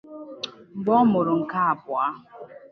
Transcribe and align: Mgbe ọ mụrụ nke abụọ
Mgbe 0.75 0.91
ọ 0.99 1.01
mụrụ 1.11 1.33
nke 1.41 1.57
abụọ 1.71 2.03